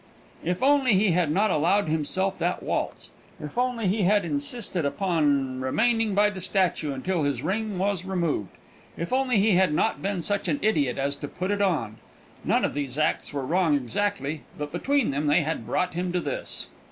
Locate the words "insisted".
4.25-4.83